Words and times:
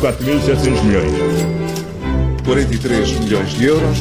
4.700 0.00 0.84
milhões. 0.84 1.12
43 2.44 3.10
milhões 3.20 3.50
de 3.50 3.64
euros. 3.64 3.98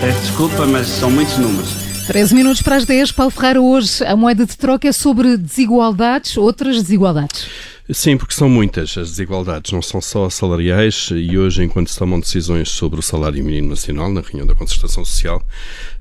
Peço 0.00 0.20
desculpa, 0.20 0.66
mas 0.66 0.86
são 0.88 1.10
muitos 1.10 1.38
números. 1.38 1.70
13 2.06 2.34
minutos 2.34 2.60
para 2.60 2.76
as 2.76 2.84
10. 2.84 3.12
Paulo 3.12 3.30
Ferreira, 3.30 3.60
hoje 3.60 4.04
a 4.04 4.16
moeda 4.16 4.44
de 4.44 4.56
troca 4.56 4.88
é 4.88 4.92
sobre 4.92 5.36
desigualdades, 5.36 6.36
outras 6.36 6.82
desigualdades. 6.82 7.46
Sim, 7.90 8.16
porque 8.16 8.34
são 8.34 8.48
muitas 8.48 8.96
as 8.96 9.10
desigualdades, 9.10 9.72
não 9.72 9.82
são 9.82 10.00
só 10.00 10.28
salariais 10.30 11.10
e 11.12 11.36
hoje, 11.36 11.62
enquanto 11.62 11.90
se 11.90 11.98
tomam 11.98 12.18
decisões 12.18 12.70
sobre 12.70 12.98
o 12.98 13.02
salário 13.02 13.44
mínimo 13.44 13.70
nacional, 13.70 14.10
na 14.10 14.20
reunião 14.20 14.46
da 14.46 14.54
concertação 14.54 15.04
social, 15.04 15.42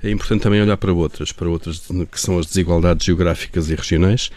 é 0.04 0.10
importante 0.10 0.42
também 0.42 0.62
olhar 0.62 0.78
para 0.78 0.94
outras, 0.94 1.32
para 1.32 1.50
outras 1.50 1.82
que 2.12 2.20
são 2.20 2.40
as 2.40 2.46
desigualdades 2.46 3.06
geográficas 3.06 3.70
e 3.70 3.76
regionais 3.76 4.30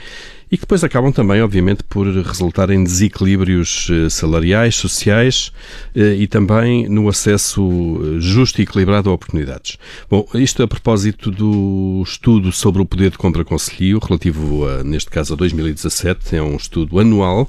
e 0.51 0.57
que 0.57 0.63
depois 0.63 0.85
acabam 0.85 1.13
também, 1.13 1.43
obviamente, 1.43 1.83
por 1.85 2.07
resultar 2.07 2.71
em 2.71 2.83
desequilíbrios 2.85 3.89
eh, 3.91 4.09
salariais, 4.09 4.75
sociais 4.77 5.53
eh, 5.95 6.15
e 6.15 6.27
também 6.27 6.89
no 6.89 7.09
acesso 7.09 7.63
eh, 7.63 8.21
justo 8.21 8.61
e 8.61 8.65
equilibrado 8.65 9.11
a 9.11 9.13
oportunidades. 9.13 9.79
Bom, 10.09 10.27
isto 10.35 10.63
a 10.63 10.69
propósito 10.69 11.31
do 11.31 12.03
estudo 12.05 12.53
sobre 12.53 12.83
o 12.83 12.87
poder 12.87 13.11
de 13.11 13.19
compra 13.19 13.45
conselho, 13.45 13.99
relativo, 13.99 14.67
a, 14.69 14.85
neste 14.85 15.11
caso, 15.11 15.35
a 15.35 15.37
2017, 15.37 16.37
é 16.37 16.43
um 16.43 16.57
estudo 16.57 16.99
anual 16.99 17.49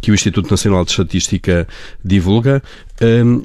que 0.00 0.10
o 0.10 0.14
Instituto 0.14 0.50
Nacional 0.50 0.84
de 0.84 0.90
Estatística 0.90 1.66
divulga 2.04 2.62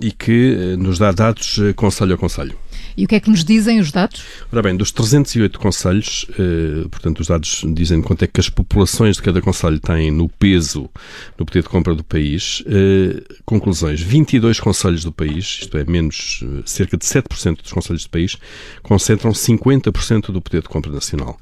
e 0.01 0.11
que 0.11 0.75
nos 0.77 0.99
dá 0.99 1.11
dados 1.11 1.59
conselho 1.75 2.13
a 2.13 2.17
conselho. 2.17 2.55
E 2.97 3.05
o 3.05 3.07
que 3.07 3.13
é 3.13 3.19
que 3.19 3.29
nos 3.29 3.43
dizem 3.43 3.79
os 3.79 3.91
dados? 3.91 4.23
Ora 4.51 4.63
bem, 4.63 4.75
dos 4.75 4.91
308 4.91 5.59
conselhos, 5.59 6.25
eh, 6.31 6.87
portanto, 6.89 7.19
os 7.19 7.27
dados 7.27 7.63
dizem 7.67 8.01
quanto 8.01 8.23
é 8.23 8.27
que 8.27 8.39
as 8.39 8.49
populações 8.49 9.17
de 9.17 9.21
cada 9.21 9.39
conselho 9.39 9.79
têm 9.79 10.09
no 10.09 10.27
peso, 10.27 10.89
no 11.37 11.45
poder 11.45 11.61
de 11.61 11.69
compra 11.69 11.93
do 11.93 12.03
país. 12.03 12.63
Eh, 12.65 13.21
conclusões: 13.45 14.01
22 14.01 14.59
conselhos 14.59 15.03
do 15.03 15.11
país, 15.11 15.59
isto 15.61 15.77
é, 15.77 15.85
menos 15.85 16.43
eh, 16.43 16.63
cerca 16.65 16.97
de 16.97 17.05
7% 17.05 17.61
dos 17.61 17.71
conselhos 17.71 18.03
do 18.03 18.09
país, 18.09 18.35
concentram 18.81 19.31
50% 19.31 20.31
do 20.31 20.41
poder 20.41 20.63
de 20.63 20.67
compra 20.67 20.91
nacional. 20.91 21.39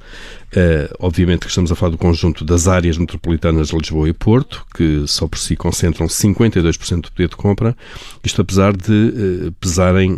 Obviamente 0.99 1.41
que 1.41 1.47
estamos 1.47 1.69
a 1.69 1.75
falar 1.75 1.91
do 1.91 1.97
conjunto 1.97 2.45
das 2.45 2.65
áreas 2.65 2.97
metropolitanas 2.97 3.69
de 3.69 3.77
Lisboa 3.77 4.07
e 4.07 4.13
Porto, 4.13 4.65
que 4.73 5.03
só 5.05 5.27
por 5.27 5.37
si 5.37 5.53
concentram 5.53 6.07
52% 6.07 7.01
do 7.01 7.11
poder 7.11 7.27
de 7.27 7.35
compra, 7.35 7.75
isto 8.23 8.41
apesar 8.41 8.71
de 8.71 9.51
pesarem 9.59 10.17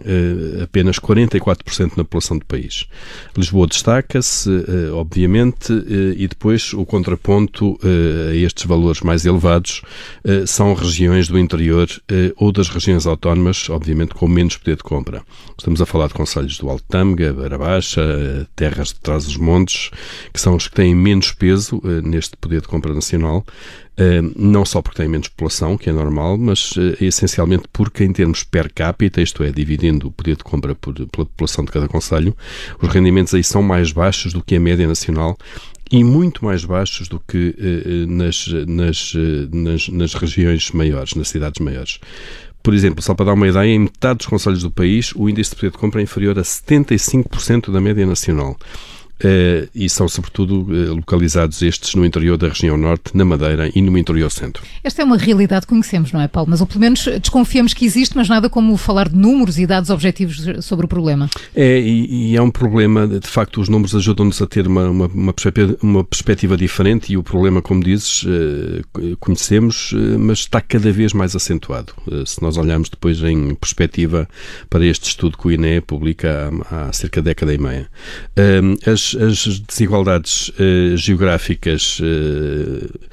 apenas 0.62 1.00
44% 1.08 1.98
na 1.98 2.04
população 2.04 2.38
do 2.38 2.46
país. 2.46 2.86
Lisboa 3.36 3.68
destaca-se, 3.68 4.50
obviamente, 4.94 5.72
e 6.18 6.28
depois 6.28 6.74
o 6.74 6.86
contraponto 6.86 7.80
a 8.32 8.36
estes 8.36 8.66
valores 8.66 9.02
mais 9.02 9.26
elevados 9.26 9.82
são 10.46 10.74
regiões 10.74 11.28
do 11.28 11.40
interior 11.40 11.88
ou 12.36 12.52
das 12.52 12.70
regiões 12.70 13.08
autónomas, 13.08 13.70
obviamente 13.70 14.14
com 14.14 14.28
menos 14.28 14.58
poder 14.58 14.76
de 14.76 14.84
compra. 14.84 15.24
Estamos 15.58 15.82
a 15.82 15.86
falar 15.86 16.08
de 16.08 16.14
conselhos 16.14 16.58
do 16.58 16.70
Alto 16.70 16.84
Tâmega, 16.88 17.34
Beira 17.34 17.58
Baixa, 17.58 18.48
Terras 18.56 18.90
de 18.90 19.00
Trás-os-Montes, 19.00 19.92
que 20.34 20.42
são 20.42 20.56
os 20.56 20.68
que 20.68 20.76
têm 20.76 20.94
menos 20.94 21.32
peso 21.32 21.82
neste 22.04 22.36
poder 22.38 22.62
de 22.62 22.68
compra 22.68 22.94
nacional, 22.94 23.46
não 24.36 24.64
só 24.64 24.82
porque 24.82 24.98
têm 24.98 25.08
menos 25.08 25.28
população, 25.28 25.78
que 25.78 25.90
é 25.90 25.94
normal, 25.94 26.38
mas 26.38 26.72
uh, 26.74 26.96
essencialmente 27.02 27.64
porque, 27.74 28.04
em 28.04 28.14
termos 28.14 28.44
per 28.44 28.72
capita, 28.72 29.22
isto 29.22 29.44
é, 29.44 29.52
dividindo 29.52 30.08
o 30.08 30.12
poder 30.12 30.36
de 30.36 30.44
compra 30.44 30.76
por, 30.76 30.94
pela 30.94 31.26
população 31.26 31.66
de 31.66 31.72
cada 31.72 31.88
conselho, 31.88 32.36
os 32.82 32.90
rendimentos 32.90 33.34
aí 33.34 33.44
são 33.44 33.64
mais 33.64 33.92
baixos 33.92 34.34
do 34.34 34.44
que 34.44 34.56
a 34.56 34.60
média 34.60 34.88
nacional 34.88 35.38
e 35.90 36.04
muito 36.04 36.44
mais 36.46 36.66
baixos 36.66 37.08
do 37.08 37.20
que 37.20 37.56
nas, 38.10 38.48
nas, 38.68 39.14
nas, 39.52 39.88
nas 39.88 40.14
regiões 40.14 40.70
maiores, 40.72 41.16
nas 41.16 41.30
cidades 41.30 41.64
maiores. 41.64 42.00
Por 42.62 42.74
exemplo, 42.74 43.02
só 43.02 43.16
para 43.16 43.28
dar 43.28 43.34
uma 43.34 43.48
ideia, 43.48 43.74
em 43.74 43.80
metade 43.80 44.18
dos 44.18 44.28
conselhos 44.28 44.62
do 44.62 44.70
país, 44.70 45.14
o 45.16 45.30
índice 45.30 45.52
de 45.52 45.56
poder 45.56 45.72
de 45.72 45.78
compra 45.78 46.02
é 46.02 46.04
inferior 46.04 46.38
a 46.38 46.42
75% 46.42 47.72
da 47.72 47.80
média 47.80 48.06
nacional. 48.06 48.58
Uh, 49.24 49.68
e 49.74 49.90
são 49.90 50.08
sobretudo 50.08 50.62
uh, 50.62 50.94
localizados 50.94 51.64
estes 51.64 51.96
no 51.96 52.06
interior 52.06 52.38
da 52.38 52.50
região 52.50 52.78
norte, 52.78 53.18
na 53.18 53.26
Madeira 53.26 53.72
e 53.74 53.82
no 53.82 53.98
interior 53.98 54.30
centro. 54.30 54.64
Esta 54.84 55.02
é 55.02 55.06
uma 55.06 55.18
realidade 55.18 55.66
que 55.66 55.70
conhecemos, 55.70 56.12
não 56.12 56.22
é, 56.22 56.28
Paulo? 56.28 56.52
Mas 56.52 56.62
ou 56.62 56.68
pelo 56.68 56.82
menos 56.82 57.04
desconfiamos 57.20 57.74
que 57.74 57.84
existe, 57.84 58.16
mas 58.16 58.30
nada 58.30 58.48
como 58.48 58.78
falar 58.78 59.10
de 59.10 59.16
números 59.16 59.58
e 59.58 59.66
dados 59.66 59.90
objetivos 59.90 60.46
sobre 60.64 60.86
o 60.86 60.88
problema. 60.88 61.28
É, 61.56 61.80
e, 61.80 62.32
e 62.32 62.36
é 62.38 62.42
um 62.42 62.52
problema, 62.52 63.08
de 63.08 63.28
facto, 63.28 63.60
os 63.60 63.68
números 63.68 63.96
ajudam-nos 63.96 64.40
a 64.40 64.46
ter 64.46 64.68
uma, 64.68 64.88
uma, 64.88 65.08
uma, 65.08 65.34
perspectiva, 65.34 65.78
uma, 65.82 66.04
perspectiva, 66.04 66.56
diferente 66.56 67.12
e 67.12 67.18
o 67.18 67.24
problema, 67.24 67.60
como 67.60 67.84
dizes, 67.84 68.24
uh, 68.24 69.18
conhecemos, 69.20 69.94
mas 70.20 70.40
está 70.40 70.62
cada 70.62 70.92
vez 70.92 71.12
mais 71.12 71.36
acentuado. 71.36 71.94
se 72.26 72.42
nós 72.42 72.56
olharmos 72.56 72.90
depois 72.90 73.22
em 73.24 73.56
perspectiva 73.56 74.28
para 74.70 74.86
este 74.86 75.10
estudo 75.10 75.38
que 75.38 75.48
o 75.48 75.52
INE 75.52 75.82
publica 75.82 76.52
há, 76.70 76.88
há 76.90 76.94
cerca 76.94 77.20
de 77.20 77.26
década 77.26 77.54
e 77.54 77.58
meia. 77.58 77.90
as 78.86 79.07
as, 79.16 79.60
desigualdades 79.60 80.50
uh, 80.60 80.98
geográficas 80.98 82.00
uh, 82.00 83.08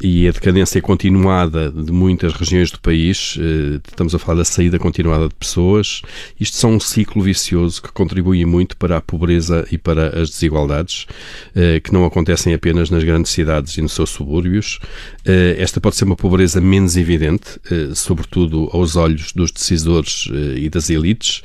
e 0.00 0.28
a 0.28 0.30
decadência 0.30 0.82
continuada 0.82 1.70
de 1.70 1.90
muitas 1.90 2.34
regiões 2.34 2.70
do 2.70 2.78
país, 2.78 3.38
eh, 3.40 3.80
estamos 3.88 4.14
a 4.14 4.18
falar 4.18 4.38
da 4.38 4.44
saída 4.44 4.78
continuada 4.78 5.26
de 5.26 5.34
pessoas, 5.34 6.02
isto 6.38 6.56
são 6.58 6.74
um 6.74 6.80
ciclo 6.80 7.22
vicioso 7.22 7.80
que 7.82 7.90
contribui 7.92 8.44
muito 8.44 8.76
para 8.76 8.98
a 8.98 9.00
pobreza 9.00 9.66
e 9.72 9.78
para 9.78 10.20
as 10.20 10.28
desigualdades, 10.28 11.06
eh, 11.54 11.80
que 11.80 11.94
não 11.94 12.04
acontecem 12.04 12.52
apenas 12.52 12.90
nas 12.90 13.04
grandes 13.04 13.32
cidades 13.32 13.78
e 13.78 13.82
nos 13.82 13.92
seus 13.92 14.10
subúrbios. 14.10 14.78
Eh, 15.24 15.56
esta 15.58 15.80
pode 15.80 15.96
ser 15.96 16.04
uma 16.04 16.16
pobreza 16.16 16.60
menos 16.60 16.96
evidente, 16.96 17.58
sobretudo 17.94 18.68
aos 18.72 18.96
olhos 18.96 19.32
dos 19.32 19.50
decisores 19.50 20.28
e 20.56 20.68
das 20.68 20.90
elites, 20.90 21.42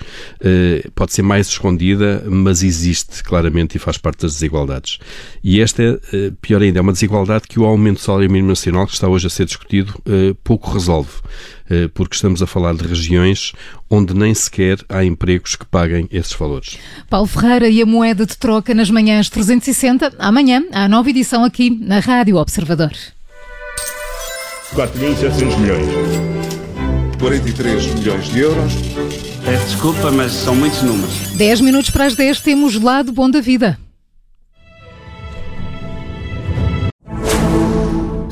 pode 0.95 1.13
ser 1.13 1.21
mais 1.21 1.47
escondida, 1.47 2.23
mas 2.27 2.63
existe 2.63 3.23
claramente 3.23 3.75
e 3.75 3.79
faz 3.79 3.97
parte 3.97 4.21
das 4.21 4.33
desigualdades. 4.33 4.99
E 5.43 5.61
esta, 5.61 5.99
pior 6.41 6.61
ainda, 6.61 6.79
é 6.79 6.81
uma 6.81 6.91
desigualdade 6.91 7.47
que 7.47 7.59
o 7.59 7.65
aumento 7.65 7.97
do 7.97 8.01
salário 8.01 8.29
mínimo 8.29 8.40
mínimo 8.41 8.49
nacional 8.49 8.87
que 8.87 8.93
está 8.93 9.07
hoje 9.07 9.27
a 9.27 9.29
ser 9.29 9.45
discutido 9.45 9.93
eh, 10.05 10.35
pouco 10.43 10.71
resolve, 10.71 11.11
eh, 11.69 11.87
porque 11.93 12.15
estamos 12.15 12.41
a 12.41 12.47
falar 12.47 12.73
de 12.73 12.85
regiões 12.85 13.53
onde 13.89 14.13
nem 14.13 14.33
sequer 14.33 14.79
há 14.89 15.03
empregos 15.03 15.55
que 15.55 15.65
paguem 15.65 16.07
esses 16.11 16.33
valores. 16.33 16.77
Paulo 17.09 17.27
Ferreira 17.27 17.69
e 17.69 17.81
a 17.81 17.85
moeda 17.85 18.25
de 18.25 18.37
troca 18.37 18.73
nas 18.73 18.89
manhãs 18.89 19.29
360. 19.29 20.13
Amanhã 20.17 20.63
há 20.71 20.89
nova 20.89 21.09
edição 21.09 21.43
aqui 21.43 21.69
na 21.69 21.99
Rádio 21.99 22.37
Observador. 22.37 22.91
4.700 24.73 25.59
milhões. 25.59 25.87
43 27.19 27.85
milhões 27.95 28.25
de 28.29 28.39
euros. 28.39 28.73
Peço 29.45 29.65
desculpa, 29.65 30.11
mas 30.11 30.31
são 30.31 30.55
muitos 30.55 30.81
números. 30.81 31.13
10 31.35 31.61
minutos 31.61 31.89
para 31.89 32.05
as 32.05 32.15
10 32.15 32.41
temos 32.41 32.81
lado 32.81 33.11
bom 33.11 33.29
da 33.29 33.41
vida. 33.41 33.77